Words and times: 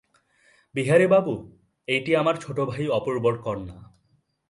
বিহারীবাবু, 0.75 1.33
এইটি 1.87 2.11
আমার 2.15 2.35
ছোটো 2.35 2.65
ভাই 2.65 2.87
অপূর্বর 2.87 3.37
কন্যা। 3.37 3.77